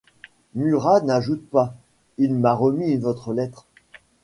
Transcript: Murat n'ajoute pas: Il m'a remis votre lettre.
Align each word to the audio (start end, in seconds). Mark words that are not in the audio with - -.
Murat 0.55 1.01
n'ajoute 1.01 1.47
pas: 1.51 1.75
Il 2.17 2.33
m'a 2.33 2.53
remis 2.55 2.95
votre 2.97 3.33
lettre. 3.35 3.67